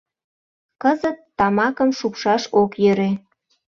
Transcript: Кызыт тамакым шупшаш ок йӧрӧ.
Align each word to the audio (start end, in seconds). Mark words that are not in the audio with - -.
Кызыт 0.81 1.17
тамакым 1.37 1.89
шупшаш 1.99 2.43
ок 2.61 2.71
йӧрӧ. 2.83 3.11